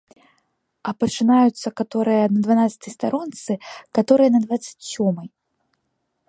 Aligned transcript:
А 0.91 0.93
пачынаюцца 1.01 1.67
каторая 1.81 2.23
на 2.37 2.41
дванаццатай 2.47 2.91
старонцы, 2.97 3.51
каторая 3.99 4.29
на 4.37 4.43
дваццаць 4.49 4.87
сёмай. 4.93 5.27